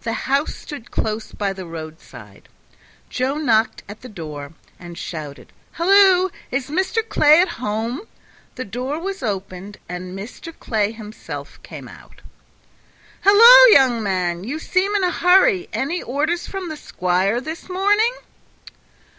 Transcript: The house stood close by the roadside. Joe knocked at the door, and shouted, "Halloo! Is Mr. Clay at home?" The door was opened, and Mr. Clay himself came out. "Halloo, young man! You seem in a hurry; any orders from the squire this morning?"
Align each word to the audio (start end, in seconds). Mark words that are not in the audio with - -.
The 0.00 0.14
house 0.14 0.54
stood 0.54 0.90
close 0.90 1.32
by 1.32 1.52
the 1.52 1.66
roadside. 1.66 2.48
Joe 3.10 3.34
knocked 3.36 3.82
at 3.86 4.00
the 4.00 4.08
door, 4.08 4.54
and 4.78 4.96
shouted, 4.96 5.52
"Halloo! 5.72 6.30
Is 6.50 6.70
Mr. 6.70 7.06
Clay 7.06 7.42
at 7.42 7.48
home?" 7.60 8.06
The 8.54 8.64
door 8.64 8.98
was 8.98 9.22
opened, 9.22 9.76
and 9.90 10.18
Mr. 10.18 10.58
Clay 10.58 10.92
himself 10.92 11.62
came 11.62 11.86
out. 11.86 12.22
"Halloo, 13.20 13.68
young 13.72 14.02
man! 14.02 14.42
You 14.42 14.58
seem 14.58 14.94
in 14.94 15.04
a 15.04 15.10
hurry; 15.10 15.68
any 15.74 16.02
orders 16.02 16.46
from 16.46 16.70
the 16.70 16.76
squire 16.78 17.38
this 17.38 17.68
morning?" 17.68 18.14